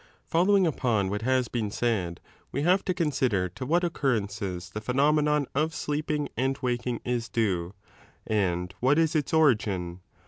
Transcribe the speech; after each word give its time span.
Following 0.25 0.65
upon 0.65 1.11
what 1.11 1.21
has 1.21 1.47
been 1.47 1.69
said, 1.69 2.21
we 2.51 2.63
have 2.63 2.83
to 2.85 2.93
consider 2.95 3.49
to 3.49 3.67
what 3.67 3.83
occurrences 3.83 4.71
the 4.71 4.81
phenomenon 4.81 5.45
of 5.53 5.75
sleeping 5.75 6.27
and 6.35 6.55
2 6.55 6.59
waking 6.63 7.01
is 7.05 7.29
due 7.29 7.75
and 8.25 8.73
what 8.79 8.97
is 8.97 9.15
its 9.15 9.31
origin. 9.31 9.99